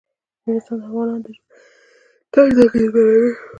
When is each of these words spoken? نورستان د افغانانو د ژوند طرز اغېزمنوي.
نورستان 0.45 0.77
د 0.81 0.83
افغانانو 0.87 1.23
د 1.25 1.27
ژوند 1.35 1.47
طرز 2.33 2.57
اغېزمنوي. 2.67 3.31